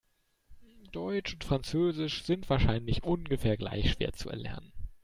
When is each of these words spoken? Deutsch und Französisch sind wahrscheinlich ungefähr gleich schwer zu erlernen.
Deutsch 0.91 1.33
und 1.35 1.43
Französisch 1.43 2.23
sind 2.23 2.49
wahrscheinlich 2.49 3.03
ungefähr 3.03 3.55
gleich 3.55 3.91
schwer 3.91 4.13
zu 4.13 4.31
erlernen. 4.31 4.71